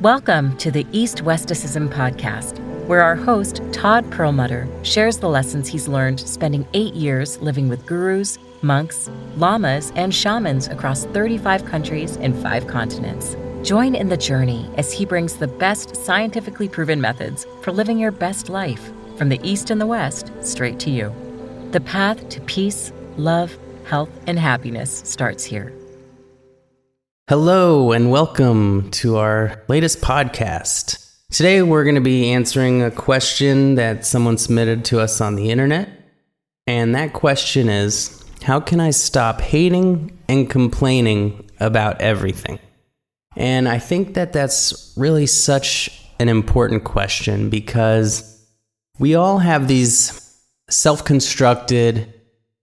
Welcome 0.00 0.56
to 0.56 0.72
the 0.72 0.84
East 0.90 1.18
Westicism 1.18 1.90
podcast, 1.90 2.58
where 2.88 3.02
our 3.02 3.14
host, 3.14 3.62
Todd 3.72 4.04
Perelmutter, 4.10 4.66
shares 4.84 5.18
the 5.18 5.28
lessons 5.28 5.68
he's 5.68 5.86
learned 5.86 6.18
spending 6.18 6.66
eight 6.74 6.94
years 6.94 7.38
living 7.38 7.68
with 7.68 7.86
gurus, 7.86 8.36
monks, 8.62 9.08
lamas, 9.36 9.92
and 9.94 10.12
shamans 10.12 10.66
across 10.66 11.04
35 11.04 11.64
countries 11.66 12.16
and 12.16 12.34
five 12.42 12.66
continents. 12.66 13.36
Join 13.62 13.94
in 13.94 14.08
the 14.08 14.16
journey 14.16 14.68
as 14.76 14.90
he 14.90 15.04
brings 15.04 15.36
the 15.36 15.46
best 15.46 15.94
scientifically 15.94 16.68
proven 16.68 17.00
methods 17.00 17.46
for 17.62 17.70
living 17.70 17.96
your 17.96 18.10
best 18.10 18.48
life 18.48 18.90
from 19.16 19.28
the 19.28 19.40
East 19.48 19.70
and 19.70 19.80
the 19.80 19.86
West 19.86 20.32
straight 20.42 20.80
to 20.80 20.90
you. 20.90 21.14
The 21.70 21.80
path 21.80 22.28
to 22.30 22.40
peace, 22.40 22.92
love, 23.16 23.56
health, 23.84 24.10
and 24.26 24.36
happiness 24.36 25.02
starts 25.04 25.44
here. 25.44 25.72
Hello, 27.30 27.92
and 27.92 28.10
welcome 28.10 28.90
to 28.90 29.16
our 29.16 29.62
latest 29.68 30.00
podcast. 30.00 31.14
Today, 31.30 31.62
we're 31.62 31.84
going 31.84 31.94
to 31.94 32.00
be 32.00 32.32
answering 32.32 32.82
a 32.82 32.90
question 32.90 33.76
that 33.76 34.04
someone 34.04 34.36
submitted 34.36 34.84
to 34.86 34.98
us 34.98 35.20
on 35.20 35.36
the 35.36 35.48
internet. 35.48 35.88
And 36.66 36.92
that 36.96 37.12
question 37.12 37.68
is 37.68 38.20
How 38.42 38.58
can 38.58 38.80
I 38.80 38.90
stop 38.90 39.40
hating 39.40 40.18
and 40.28 40.50
complaining 40.50 41.48
about 41.60 42.00
everything? 42.00 42.58
And 43.36 43.68
I 43.68 43.78
think 43.78 44.14
that 44.14 44.32
that's 44.32 44.92
really 44.96 45.26
such 45.26 46.04
an 46.18 46.28
important 46.28 46.82
question 46.82 47.48
because 47.48 48.44
we 48.98 49.14
all 49.14 49.38
have 49.38 49.68
these 49.68 50.36
self 50.68 51.04
constructed 51.04 52.12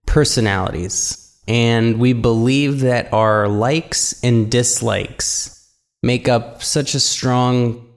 personalities 0.04 1.27
and 1.48 1.98
we 1.98 2.12
believe 2.12 2.80
that 2.80 3.10
our 3.12 3.48
likes 3.48 4.22
and 4.22 4.50
dislikes 4.50 5.66
make 6.02 6.28
up 6.28 6.62
such 6.62 6.94
a 6.94 7.00
strong 7.00 7.88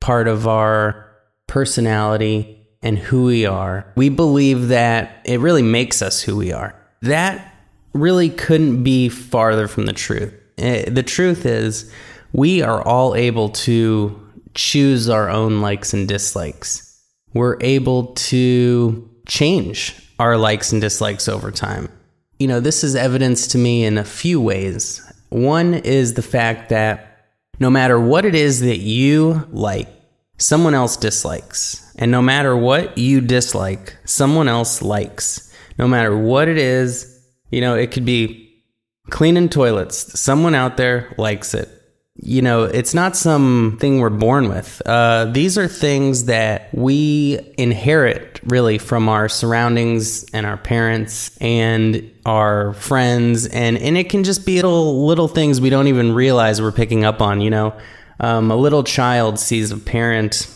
part 0.00 0.26
of 0.26 0.48
our 0.48 1.14
personality 1.46 2.66
and 2.82 2.98
who 2.98 3.24
we 3.24 3.44
are. 3.44 3.92
We 3.94 4.08
believe 4.08 4.68
that 4.68 5.20
it 5.26 5.40
really 5.40 5.62
makes 5.62 6.00
us 6.00 6.22
who 6.22 6.34
we 6.34 6.50
are. 6.52 6.74
That 7.02 7.54
really 7.92 8.30
couldn't 8.30 8.82
be 8.82 9.10
farther 9.10 9.68
from 9.68 9.84
the 9.84 9.92
truth. 9.92 10.34
Eh, 10.56 10.88
the 10.88 11.02
truth 11.02 11.44
is, 11.44 11.92
we 12.32 12.62
are 12.62 12.82
all 12.82 13.14
able 13.14 13.50
to 13.50 14.18
choose 14.54 15.10
our 15.10 15.28
own 15.28 15.60
likes 15.60 15.92
and 15.92 16.08
dislikes. 16.08 16.98
We're 17.34 17.58
able 17.60 18.14
to 18.14 19.10
change 19.26 19.94
our 20.18 20.38
likes 20.38 20.72
and 20.72 20.80
dislikes 20.80 21.28
over 21.28 21.50
time 21.50 21.90
you 22.38 22.48
know, 22.48 22.60
this 22.60 22.84
is 22.84 22.96
evidence 22.96 23.46
to 23.48 23.58
me 23.58 23.84
in 23.84 23.98
a 23.98 24.04
few 24.04 24.40
ways. 24.40 25.00
One 25.28 25.74
is 25.74 26.14
the 26.14 26.22
fact 26.22 26.68
that 26.70 27.26
no 27.60 27.70
matter 27.70 27.98
what 28.00 28.24
it 28.24 28.34
is 28.34 28.60
that 28.60 28.78
you 28.78 29.46
like, 29.50 29.88
someone 30.38 30.74
else 30.74 30.96
dislikes. 30.96 31.92
And 31.96 32.10
no 32.10 32.20
matter 32.20 32.56
what 32.56 32.98
you 32.98 33.20
dislike, 33.20 33.96
someone 34.04 34.48
else 34.48 34.82
likes. 34.82 35.52
No 35.78 35.86
matter 35.86 36.16
what 36.16 36.48
it 36.48 36.58
is, 36.58 37.20
you 37.50 37.60
know, 37.60 37.74
it 37.76 37.92
could 37.92 38.04
be 38.04 38.62
cleaning 39.10 39.48
toilets. 39.48 40.18
Someone 40.18 40.54
out 40.54 40.76
there 40.76 41.14
likes 41.18 41.54
it 41.54 41.68
you 42.16 42.42
know, 42.42 42.62
it's 42.62 42.94
not 42.94 43.16
something 43.16 43.98
we're 43.98 44.08
born 44.08 44.48
with. 44.48 44.80
Uh, 44.86 45.24
these 45.26 45.58
are 45.58 45.66
things 45.66 46.26
that 46.26 46.72
we 46.72 47.40
inherit 47.58 48.40
really 48.44 48.78
from 48.78 49.08
our 49.08 49.28
surroundings 49.28 50.24
and 50.32 50.46
our 50.46 50.56
parents 50.56 51.36
and 51.38 52.08
our 52.24 52.72
friends, 52.74 53.46
and 53.46 53.76
and 53.76 53.98
it 53.98 54.10
can 54.10 54.22
just 54.22 54.46
be 54.46 54.56
little 54.56 55.06
little 55.06 55.26
things 55.26 55.60
we 55.60 55.70
don't 55.70 55.88
even 55.88 56.14
realize 56.14 56.62
we're 56.62 56.72
picking 56.72 57.04
up 57.04 57.20
on. 57.20 57.40
You 57.40 57.50
know, 57.50 57.74
um, 58.20 58.50
a 58.50 58.56
little 58.56 58.84
child 58.84 59.40
sees 59.40 59.72
a 59.72 59.78
parent 59.78 60.48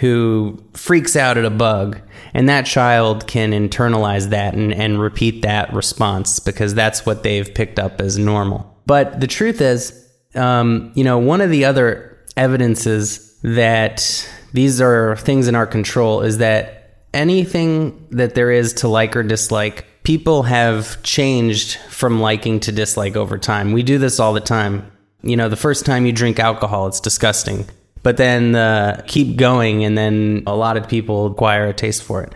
who 0.00 0.62
freaks 0.74 1.16
out 1.16 1.38
at 1.38 1.46
a 1.46 1.50
bug, 1.50 1.98
and 2.34 2.46
that 2.50 2.66
child 2.66 3.26
can 3.26 3.52
internalize 3.52 4.28
that 4.28 4.52
and, 4.52 4.70
and 4.70 5.00
repeat 5.00 5.40
that 5.42 5.72
response 5.72 6.40
because 6.40 6.74
that's 6.74 7.06
what 7.06 7.22
they've 7.22 7.54
picked 7.54 7.78
up 7.78 8.02
as 8.02 8.18
normal. 8.18 8.76
But 8.84 9.20
the 9.20 9.26
truth 9.26 9.62
is 9.62 10.05
um, 10.36 10.92
you 10.94 11.04
know, 11.04 11.18
one 11.18 11.40
of 11.40 11.50
the 11.50 11.64
other 11.64 12.18
evidences 12.36 13.38
that 13.42 14.28
these 14.52 14.80
are 14.80 15.16
things 15.16 15.48
in 15.48 15.54
our 15.54 15.66
control 15.66 16.22
is 16.22 16.38
that 16.38 17.04
anything 17.14 18.06
that 18.10 18.34
there 18.34 18.50
is 18.50 18.74
to 18.74 18.88
like 18.88 19.16
or 19.16 19.22
dislike, 19.22 19.86
people 20.02 20.42
have 20.44 21.02
changed 21.02 21.76
from 21.88 22.20
liking 22.20 22.60
to 22.60 22.72
dislike 22.72 23.16
over 23.16 23.38
time. 23.38 23.72
We 23.72 23.82
do 23.82 23.98
this 23.98 24.20
all 24.20 24.32
the 24.32 24.40
time. 24.40 24.90
You 25.22 25.36
know, 25.36 25.48
the 25.48 25.56
first 25.56 25.86
time 25.86 26.06
you 26.06 26.12
drink 26.12 26.38
alcohol, 26.38 26.86
it's 26.86 27.00
disgusting. 27.00 27.66
But 28.02 28.18
then 28.18 28.54
uh, 28.54 29.02
keep 29.08 29.36
going, 29.36 29.84
and 29.84 29.98
then 29.98 30.44
a 30.46 30.54
lot 30.54 30.76
of 30.76 30.88
people 30.88 31.26
acquire 31.26 31.66
a 31.66 31.74
taste 31.74 32.04
for 32.04 32.22
it 32.22 32.32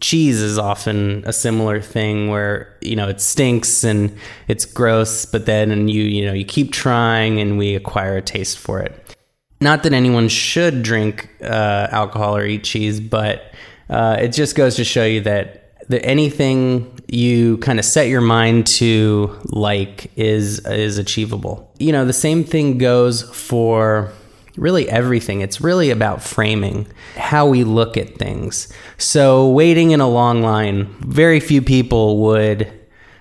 cheese 0.00 0.40
is 0.40 0.58
often 0.58 1.22
a 1.26 1.32
similar 1.32 1.80
thing 1.80 2.28
where 2.28 2.76
you 2.80 2.96
know 2.96 3.08
it 3.08 3.20
stinks 3.20 3.84
and 3.84 4.16
it's 4.48 4.64
gross 4.64 5.24
but 5.24 5.46
then 5.46 5.70
and 5.70 5.90
you 5.90 6.02
you 6.02 6.26
know 6.26 6.32
you 6.32 6.44
keep 6.44 6.72
trying 6.72 7.38
and 7.40 7.56
we 7.56 7.74
acquire 7.74 8.16
a 8.16 8.22
taste 8.22 8.58
for 8.58 8.80
it. 8.80 9.16
Not 9.60 9.84
that 9.84 9.92
anyone 9.92 10.28
should 10.28 10.82
drink 10.82 11.30
uh, 11.40 11.88
alcohol 11.90 12.36
or 12.36 12.44
eat 12.44 12.64
cheese 12.64 13.00
but 13.00 13.54
uh, 13.88 14.16
it 14.20 14.28
just 14.28 14.56
goes 14.56 14.74
to 14.76 14.84
show 14.84 15.04
you 15.04 15.20
that 15.22 15.62
that 15.88 16.04
anything 16.04 16.92
you 17.06 17.58
kind 17.58 17.78
of 17.78 17.84
set 17.84 18.08
your 18.08 18.20
mind 18.20 18.66
to 18.66 19.38
like 19.44 20.10
is 20.16 20.58
is 20.66 20.98
achievable. 20.98 21.72
You 21.78 21.92
know 21.92 22.04
the 22.04 22.12
same 22.12 22.42
thing 22.42 22.78
goes 22.78 23.22
for 23.22 24.10
really 24.56 24.88
everything. 24.88 25.40
It's 25.40 25.60
really 25.60 25.90
about 25.90 26.22
framing 26.22 26.86
how 27.16 27.46
we 27.46 27.64
look 27.64 27.96
at 27.96 28.16
things. 28.16 28.72
So, 28.98 29.48
waiting 29.48 29.90
in 29.90 30.00
a 30.00 30.08
long 30.08 30.42
line, 30.42 30.86
very 31.00 31.40
few 31.40 31.62
people 31.62 32.18
would 32.22 32.72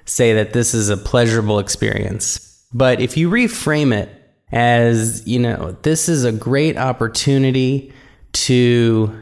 say 0.05 0.33
that 0.33 0.53
this 0.53 0.73
is 0.73 0.89
a 0.89 0.97
pleasurable 0.97 1.59
experience. 1.59 2.65
But 2.73 3.01
if 3.01 3.17
you 3.17 3.29
reframe 3.29 3.93
it 3.93 4.09
as, 4.51 5.25
you 5.27 5.39
know, 5.39 5.77
this 5.81 6.07
is 6.07 6.23
a 6.23 6.31
great 6.31 6.77
opportunity 6.77 7.91
to 8.33 9.17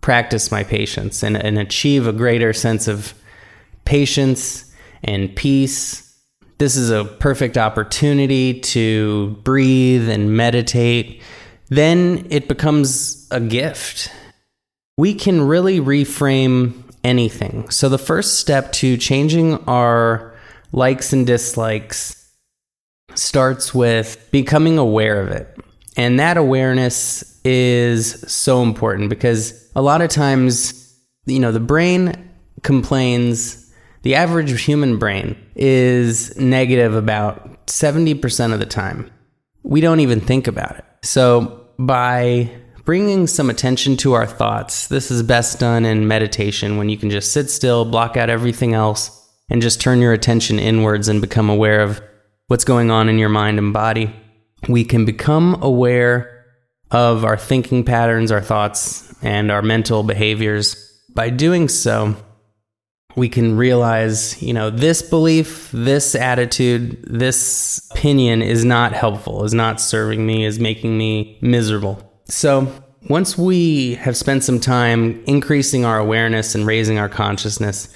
practice 0.00 0.50
my 0.50 0.62
patience 0.62 1.22
and, 1.22 1.36
and 1.36 1.58
achieve 1.58 2.06
a 2.06 2.12
greater 2.12 2.52
sense 2.52 2.88
of 2.88 3.14
patience 3.84 4.72
and 5.02 5.34
peace 5.34 6.09
this 6.60 6.76
is 6.76 6.90
a 6.90 7.06
perfect 7.06 7.56
opportunity 7.56 8.60
to 8.60 9.30
breathe 9.44 10.10
and 10.10 10.36
meditate, 10.36 11.22
then 11.70 12.26
it 12.28 12.48
becomes 12.48 13.26
a 13.30 13.40
gift. 13.40 14.12
We 14.98 15.14
can 15.14 15.40
really 15.40 15.80
reframe 15.80 16.74
anything. 17.02 17.70
So, 17.70 17.88
the 17.88 17.96
first 17.96 18.38
step 18.40 18.72
to 18.72 18.98
changing 18.98 19.54
our 19.64 20.34
likes 20.70 21.14
and 21.14 21.26
dislikes 21.26 22.30
starts 23.14 23.74
with 23.74 24.28
becoming 24.30 24.76
aware 24.76 25.22
of 25.22 25.28
it. 25.28 25.58
And 25.96 26.20
that 26.20 26.36
awareness 26.36 27.40
is 27.42 28.20
so 28.30 28.62
important 28.62 29.08
because 29.08 29.66
a 29.74 29.80
lot 29.80 30.02
of 30.02 30.10
times, 30.10 30.94
you 31.24 31.38
know, 31.38 31.52
the 31.52 31.58
brain 31.58 32.30
complains 32.62 33.59
the 34.02 34.14
average 34.14 34.62
human 34.62 34.98
brain 34.98 35.36
is 35.54 36.36
negative 36.36 36.94
about 36.94 37.66
70% 37.66 38.52
of 38.52 38.58
the 38.58 38.66
time. 38.66 39.10
We 39.62 39.80
don't 39.80 40.00
even 40.00 40.20
think 40.20 40.46
about 40.46 40.76
it. 40.76 40.84
So, 41.02 41.66
by 41.78 42.50
bringing 42.84 43.26
some 43.26 43.50
attention 43.50 43.96
to 43.98 44.14
our 44.14 44.26
thoughts, 44.26 44.88
this 44.88 45.10
is 45.10 45.22
best 45.22 45.60
done 45.60 45.84
in 45.84 46.08
meditation 46.08 46.76
when 46.76 46.88
you 46.88 46.96
can 46.96 47.10
just 47.10 47.32
sit 47.32 47.50
still, 47.50 47.84
block 47.84 48.16
out 48.16 48.30
everything 48.30 48.74
else, 48.74 49.16
and 49.48 49.62
just 49.62 49.80
turn 49.80 50.00
your 50.00 50.12
attention 50.12 50.58
inwards 50.58 51.08
and 51.08 51.20
become 51.20 51.50
aware 51.50 51.80
of 51.80 52.00
what's 52.46 52.64
going 52.64 52.90
on 52.90 53.08
in 53.08 53.18
your 53.18 53.28
mind 53.28 53.58
and 53.58 53.72
body. 53.72 54.14
We 54.68 54.84
can 54.84 55.04
become 55.04 55.62
aware 55.62 56.44
of 56.90 57.24
our 57.24 57.36
thinking 57.36 57.84
patterns, 57.84 58.32
our 58.32 58.40
thoughts, 58.40 59.14
and 59.22 59.50
our 59.50 59.62
mental 59.62 60.02
behaviors. 60.02 60.86
By 61.14 61.30
doing 61.30 61.68
so, 61.68 62.16
we 63.16 63.28
can 63.28 63.56
realize, 63.56 64.40
you 64.42 64.52
know, 64.52 64.70
this 64.70 65.02
belief, 65.02 65.70
this 65.72 66.14
attitude, 66.14 67.02
this 67.02 67.88
opinion 67.90 68.42
is 68.42 68.64
not 68.64 68.92
helpful, 68.92 69.44
is 69.44 69.54
not 69.54 69.80
serving 69.80 70.24
me, 70.26 70.44
is 70.44 70.58
making 70.58 70.96
me 70.96 71.38
miserable. 71.40 72.12
So, 72.26 72.72
once 73.08 73.36
we 73.36 73.94
have 73.94 74.16
spent 74.16 74.44
some 74.44 74.60
time 74.60 75.24
increasing 75.26 75.84
our 75.84 75.98
awareness 75.98 76.54
and 76.54 76.66
raising 76.66 76.98
our 76.98 77.08
consciousness 77.08 77.92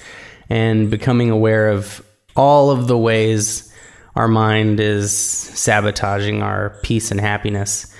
and 0.49 0.89
becoming 0.89 1.29
aware 1.29 1.69
of 1.69 2.03
all 2.35 2.71
of 2.71 2.87
the 2.87 2.97
ways 2.97 3.71
our 4.15 4.27
mind 4.27 4.79
is 4.79 5.15
sabotaging 5.15 6.41
our 6.41 6.71
peace 6.81 7.11
and 7.11 7.19
happiness, 7.19 7.93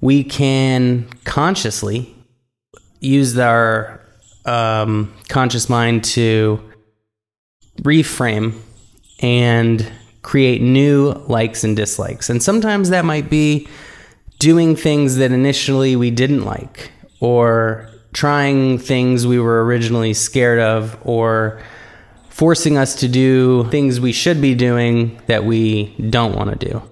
we 0.00 0.24
can 0.24 1.08
consciously 1.24 2.14
use 3.00 3.38
our 3.38 3.97
um, 4.48 5.14
conscious 5.28 5.68
mind 5.68 6.04
to 6.04 6.60
reframe 7.82 8.58
and 9.20 9.90
create 10.22 10.60
new 10.62 11.12
likes 11.28 11.64
and 11.64 11.76
dislikes. 11.76 12.30
And 12.30 12.42
sometimes 12.42 12.90
that 12.90 13.04
might 13.04 13.30
be 13.30 13.68
doing 14.38 14.76
things 14.76 15.16
that 15.16 15.32
initially 15.32 15.96
we 15.96 16.10
didn't 16.10 16.44
like, 16.44 16.92
or 17.20 17.88
trying 18.12 18.78
things 18.78 19.26
we 19.26 19.38
were 19.38 19.64
originally 19.64 20.14
scared 20.14 20.60
of, 20.60 20.96
or 21.04 21.60
forcing 22.30 22.78
us 22.78 22.94
to 22.96 23.08
do 23.08 23.64
things 23.70 24.00
we 24.00 24.12
should 24.12 24.40
be 24.40 24.54
doing 24.54 25.20
that 25.26 25.44
we 25.44 25.94
don't 26.10 26.36
want 26.36 26.50
to 26.50 26.68
do. 26.68 26.82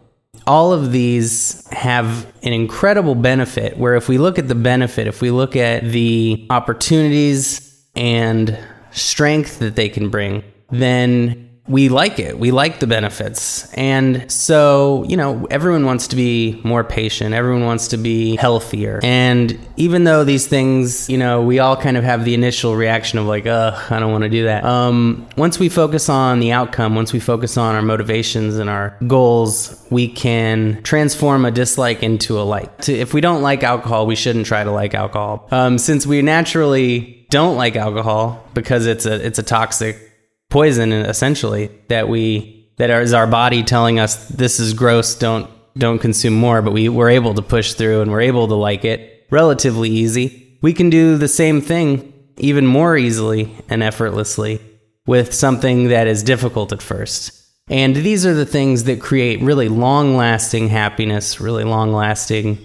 All 0.46 0.72
of 0.72 0.92
these 0.92 1.66
have 1.72 2.26
an 2.42 2.52
incredible 2.52 3.14
benefit 3.14 3.76
where 3.78 3.96
if 3.96 4.08
we 4.08 4.18
look 4.18 4.38
at 4.38 4.48
the 4.48 4.54
benefit, 4.54 5.06
if 5.06 5.20
we 5.20 5.30
look 5.30 5.56
at 5.56 5.82
the 5.84 6.46
opportunities 6.50 7.84
and 7.96 8.58
strength 8.92 9.58
that 9.58 9.74
they 9.74 9.88
can 9.88 10.08
bring, 10.08 10.44
then 10.70 11.45
we 11.68 11.88
like 11.88 12.18
it. 12.18 12.38
We 12.38 12.50
like 12.50 12.80
the 12.80 12.86
benefits. 12.86 13.72
And 13.74 14.30
so, 14.30 15.04
you 15.08 15.16
know, 15.16 15.46
everyone 15.50 15.84
wants 15.84 16.08
to 16.08 16.16
be 16.16 16.60
more 16.64 16.84
patient. 16.84 17.34
Everyone 17.34 17.64
wants 17.64 17.88
to 17.88 17.96
be 17.96 18.36
healthier. 18.36 19.00
And 19.02 19.58
even 19.76 20.04
though 20.04 20.24
these 20.24 20.46
things, 20.46 21.08
you 21.08 21.18
know, 21.18 21.42
we 21.42 21.58
all 21.58 21.76
kind 21.76 21.96
of 21.96 22.04
have 22.04 22.24
the 22.24 22.34
initial 22.34 22.76
reaction 22.76 23.18
of 23.18 23.26
like, 23.26 23.46
ugh, 23.46 23.92
I 23.92 23.98
don't 23.98 24.12
want 24.12 24.24
to 24.24 24.30
do 24.30 24.44
that. 24.44 24.64
Um, 24.64 25.26
once 25.36 25.58
we 25.58 25.68
focus 25.68 26.08
on 26.08 26.40
the 26.40 26.52
outcome, 26.52 26.94
once 26.94 27.12
we 27.12 27.20
focus 27.20 27.56
on 27.56 27.74
our 27.74 27.82
motivations 27.82 28.56
and 28.58 28.70
our 28.70 28.96
goals, 29.06 29.84
we 29.90 30.08
can 30.08 30.82
transform 30.82 31.44
a 31.44 31.50
dislike 31.50 32.02
into 32.02 32.40
a 32.40 32.42
like. 32.42 32.88
If 32.88 33.12
we 33.12 33.20
don't 33.20 33.42
like 33.42 33.62
alcohol, 33.62 34.06
we 34.06 34.16
shouldn't 34.16 34.46
try 34.46 34.62
to 34.62 34.70
like 34.70 34.94
alcohol. 34.94 35.48
Um, 35.50 35.78
since 35.78 36.06
we 36.06 36.22
naturally 36.22 37.26
don't 37.30 37.56
like 37.56 37.76
alcohol 37.76 38.44
because 38.54 38.86
it's 38.86 39.04
a 39.04 39.24
it's 39.26 39.38
a 39.38 39.42
toxic 39.42 40.05
poison 40.50 40.92
essentially 40.92 41.70
that 41.88 42.08
we 42.08 42.70
that 42.76 42.90
is 42.90 43.12
our 43.12 43.26
body 43.26 43.62
telling 43.62 43.98
us 43.98 44.28
this 44.28 44.60
is 44.60 44.74
gross 44.74 45.14
don't 45.14 45.50
don't 45.76 45.98
consume 45.98 46.34
more. 46.34 46.62
But 46.62 46.72
we 46.72 46.88
we're 46.88 47.10
able 47.10 47.34
to 47.34 47.42
push 47.42 47.74
through 47.74 48.02
and 48.02 48.10
we're 48.10 48.22
able 48.22 48.48
to 48.48 48.54
like 48.54 48.84
it 48.84 49.26
relatively 49.30 49.90
easy. 49.90 50.58
We 50.62 50.72
can 50.72 50.90
do 50.90 51.16
the 51.16 51.28
same 51.28 51.60
thing 51.60 52.12
even 52.38 52.66
more 52.66 52.96
easily 52.96 53.54
and 53.68 53.82
effortlessly 53.82 54.60
with 55.06 55.32
something 55.32 55.88
that 55.88 56.06
is 56.06 56.22
difficult 56.22 56.72
at 56.72 56.82
first. 56.82 57.32
And 57.68 57.96
these 57.96 58.24
are 58.26 58.34
the 58.34 58.46
things 58.46 58.84
that 58.84 59.00
create 59.00 59.40
really 59.40 59.68
long 59.68 60.16
lasting 60.16 60.68
happiness 60.68 61.40
really 61.40 61.64
long 61.64 61.92
lasting 61.92 62.64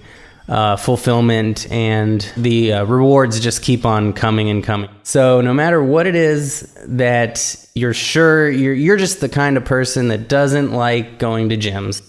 uh, 0.51 0.75
fulfillment 0.75 1.71
and 1.71 2.29
the 2.35 2.73
uh, 2.73 2.83
rewards 2.83 3.39
just 3.39 3.61
keep 3.61 3.85
on 3.85 4.11
coming 4.11 4.49
and 4.49 4.61
coming. 4.61 4.89
So 5.03 5.39
no 5.39 5.53
matter 5.53 5.81
what 5.81 6.07
it 6.07 6.15
is 6.15 6.77
that 6.85 7.55
you're 7.73 7.93
sure 7.93 8.51
you're 8.51 8.73
you're 8.73 8.97
just 8.97 9.21
the 9.21 9.29
kind 9.29 9.55
of 9.55 9.63
person 9.63 10.09
that 10.09 10.27
doesn't 10.27 10.73
like 10.73 11.19
going 11.19 11.49
to 11.49 11.57
gyms. 11.57 12.05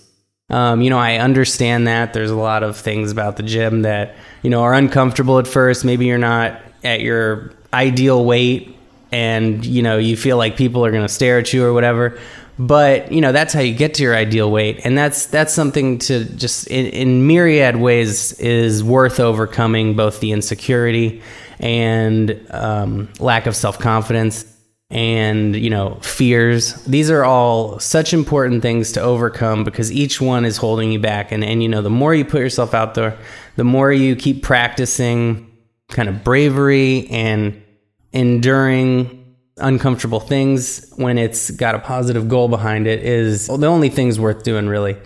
Um, 0.50 0.82
you 0.82 0.90
know, 0.90 0.98
I 0.98 1.18
understand 1.18 1.86
that 1.86 2.14
there's 2.14 2.32
a 2.32 2.36
lot 2.36 2.64
of 2.64 2.76
things 2.76 3.12
about 3.12 3.36
the 3.36 3.44
gym 3.44 3.82
that 3.82 4.16
you 4.42 4.50
know 4.50 4.62
are 4.62 4.74
uncomfortable 4.74 5.38
at 5.38 5.46
first. 5.46 5.84
Maybe 5.84 6.06
you're 6.06 6.18
not 6.18 6.60
at 6.82 7.00
your 7.00 7.52
ideal 7.72 8.24
weight, 8.24 8.76
and 9.12 9.64
you 9.64 9.82
know 9.82 9.98
you 9.98 10.16
feel 10.16 10.36
like 10.36 10.56
people 10.56 10.84
are 10.84 10.90
going 10.90 11.06
to 11.06 11.08
stare 11.08 11.38
at 11.38 11.52
you 11.52 11.64
or 11.64 11.72
whatever 11.72 12.18
but 12.66 13.10
you 13.10 13.20
know 13.20 13.32
that's 13.32 13.52
how 13.52 13.60
you 13.60 13.74
get 13.74 13.94
to 13.94 14.02
your 14.04 14.14
ideal 14.14 14.50
weight. 14.50 14.80
And 14.84 14.96
that's 14.96 15.26
that's 15.26 15.52
something 15.52 15.98
to 16.00 16.24
just 16.24 16.68
in, 16.68 16.86
in, 16.86 17.26
myriad 17.26 17.76
ways 17.76 18.32
is 18.38 18.84
worth 18.84 19.18
overcoming 19.18 19.96
both 19.96 20.20
the 20.20 20.30
insecurity 20.30 21.22
and 21.58 22.46
um, 22.50 23.08
lack 23.18 23.46
of 23.46 23.56
self-confidence 23.56 24.44
and 24.90 25.56
you 25.56 25.70
know 25.70 25.98
fears. 26.02 26.74
These 26.84 27.10
are 27.10 27.24
all 27.24 27.80
such 27.80 28.14
important 28.14 28.62
things 28.62 28.92
to 28.92 29.00
overcome 29.00 29.64
because 29.64 29.90
each 29.90 30.20
one 30.20 30.44
is 30.44 30.56
holding 30.56 30.92
you 30.92 31.00
back. 31.00 31.32
And 31.32 31.42
and 31.42 31.64
you 31.64 31.68
know 31.68 31.82
the 31.82 31.90
more 31.90 32.14
you 32.14 32.24
put 32.24 32.40
yourself 32.40 32.74
out 32.74 32.94
there 32.94 33.18
the 33.56 33.64
more 33.64 33.92
you 33.92 34.16
keep 34.16 34.42
practicing 34.42 35.50
kind 35.88 36.08
of 36.08 36.24
bravery 36.24 37.08
and 37.10 37.60
enduring 38.12 39.21
uncomfortable 39.62 40.20
things 40.20 40.92
when 40.96 41.16
it's 41.16 41.50
got 41.52 41.74
a 41.74 41.78
positive 41.78 42.28
goal 42.28 42.48
behind 42.48 42.86
it 42.86 43.02
is 43.04 43.46
the 43.46 43.66
only 43.66 43.88
things 43.88 44.20
worth 44.20 44.42
doing 44.42 44.66
really. 44.66 44.96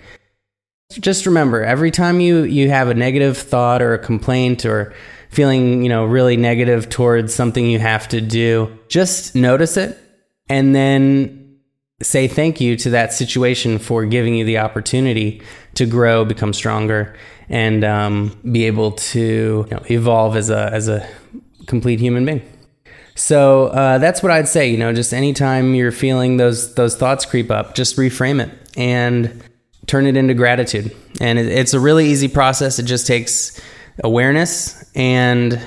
Just 0.91 1.25
remember 1.25 1.63
every 1.63 1.91
time 1.91 2.19
you 2.19 2.43
you 2.43 2.69
have 2.69 2.89
a 2.89 2.93
negative 2.93 3.37
thought 3.37 3.81
or 3.81 3.93
a 3.93 3.99
complaint 3.99 4.65
or 4.65 4.93
feeling 5.29 5.83
you 5.83 5.89
know 5.89 6.05
really 6.05 6.37
negative 6.37 6.89
towards 6.89 7.33
something 7.33 7.65
you 7.65 7.79
have 7.79 8.07
to 8.07 8.21
do 8.21 8.77
just 8.87 9.35
notice 9.35 9.75
it 9.77 9.97
and 10.49 10.73
then 10.73 11.59
say 12.01 12.27
thank 12.27 12.61
you 12.61 12.75
to 12.77 12.89
that 12.91 13.11
situation 13.11 13.77
for 13.77 14.05
giving 14.05 14.35
you 14.35 14.45
the 14.45 14.57
opportunity 14.57 15.41
to 15.73 15.85
grow 15.85 16.23
become 16.23 16.53
stronger 16.53 17.15
and 17.49 17.83
um, 17.83 18.37
be 18.51 18.65
able 18.65 18.91
to 18.91 19.65
you 19.69 19.75
know, 19.75 19.83
evolve 19.89 20.35
as 20.35 20.49
a 20.49 20.69
as 20.71 20.87
a 20.87 21.07
complete 21.65 21.99
human 21.99 22.25
being 22.25 22.41
so 23.17 23.67
uh, 23.67 23.97
that's 23.97 24.21
what 24.21 24.31
I'd 24.31 24.47
say. 24.47 24.69
You 24.69 24.77
know, 24.77 24.93
just 24.93 25.11
anytime 25.11 25.73
you're 25.73 25.91
feeling 25.91 26.37
those 26.37 26.75
those 26.75 26.95
thoughts 26.95 27.25
creep 27.25 27.49
up, 27.49 27.73
just 27.73 27.97
reframe 27.97 28.45
it 28.45 28.51
and 28.77 29.43
turn 29.87 30.05
it 30.05 30.15
into 30.15 30.35
gratitude. 30.35 30.95
And 31.19 31.39
it, 31.39 31.47
it's 31.47 31.73
a 31.73 31.79
really 31.79 32.07
easy 32.07 32.27
process. 32.27 32.77
It 32.77 32.83
just 32.83 33.07
takes 33.07 33.59
awareness 34.03 34.89
and 34.95 35.59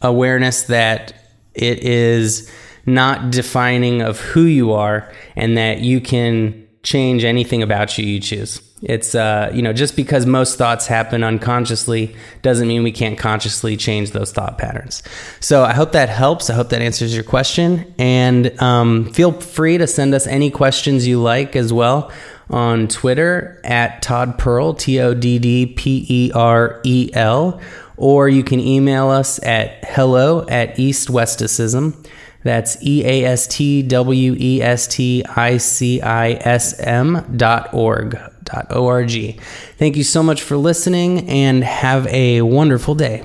awareness 0.00 0.64
that 0.64 1.14
it 1.54 1.80
is 1.80 2.50
not 2.86 3.30
defining 3.30 4.00
of 4.00 4.18
who 4.20 4.42
you 4.44 4.72
are 4.72 5.12
and 5.34 5.58
that 5.58 5.80
you 5.80 6.00
can 6.00 6.66
change 6.82 7.24
anything 7.24 7.62
about 7.62 7.98
you 7.98 8.06
you 8.06 8.20
choose. 8.20 8.65
It's 8.88 9.16
uh, 9.16 9.50
you 9.52 9.62
know 9.62 9.72
just 9.72 9.96
because 9.96 10.26
most 10.26 10.58
thoughts 10.58 10.86
happen 10.86 11.24
unconsciously 11.24 12.14
doesn't 12.42 12.68
mean 12.68 12.84
we 12.84 12.92
can't 12.92 13.18
consciously 13.18 13.76
change 13.76 14.12
those 14.12 14.30
thought 14.30 14.58
patterns. 14.58 15.02
So 15.40 15.64
I 15.64 15.72
hope 15.72 15.90
that 15.92 16.08
helps. 16.08 16.50
I 16.50 16.54
hope 16.54 16.68
that 16.68 16.80
answers 16.80 17.12
your 17.12 17.24
question, 17.24 17.92
and 17.98 18.56
um, 18.62 19.12
feel 19.12 19.32
free 19.32 19.76
to 19.78 19.88
send 19.88 20.14
us 20.14 20.28
any 20.28 20.50
questions 20.52 21.04
you 21.04 21.20
like 21.20 21.56
as 21.56 21.72
well 21.72 22.12
on 22.48 22.86
Twitter 22.86 23.60
at 23.64 24.02
Todd 24.02 24.38
Perel 24.38 24.78
T 24.78 25.00
O 25.00 25.14
D 25.14 25.40
D 25.40 25.66
P 25.66 26.06
E 26.08 26.30
R 26.32 26.80
E 26.84 27.10
L, 27.12 27.60
or 27.96 28.28
you 28.28 28.44
can 28.44 28.60
email 28.60 29.08
us 29.08 29.42
at 29.42 29.84
hello 29.84 30.46
at 30.48 30.76
eastwesticism. 30.76 32.06
That's 32.44 32.80
E 32.86 33.04
A 33.04 33.24
S 33.24 33.48
T 33.48 33.82
W 33.82 34.36
E 34.38 34.62
S 34.62 34.86
T 34.86 35.24
I 35.24 35.56
C 35.56 36.00
I 36.00 36.34
S 36.34 36.78
M 36.78 37.36
dot 37.36 37.74
org. 37.74 38.16
Dot 38.46 38.66
O-R-G. 38.70 39.38
Thank 39.78 39.96
you 39.96 40.04
so 40.04 40.22
much 40.22 40.42
for 40.42 40.56
listening 40.56 41.28
and 41.28 41.62
have 41.62 42.06
a 42.06 42.42
wonderful 42.42 42.94
day. 42.94 43.24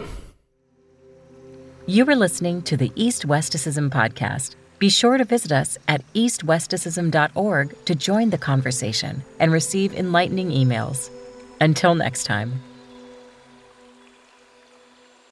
You 1.88 2.06
were 2.06 2.16
listening 2.16 2.62
to 2.64 2.78
the 2.78 2.92
East 2.96 3.28
Westicism 3.28 3.90
podcast. 3.90 4.56
Be 4.80 4.90
sure 4.90 5.18
to 5.18 5.26
visit 5.26 5.52
us 5.52 5.78
at 5.88 6.02
eastwesticism.org 6.14 7.86
to 7.86 7.96
join 7.96 8.30
the 8.30 8.38
conversation 8.38 9.24
and 9.40 9.52
receive 9.52 9.94
enlightening 9.94 10.50
emails. 10.50 11.10
Until 11.60 11.94
next 11.96 12.24
time. 12.24 12.62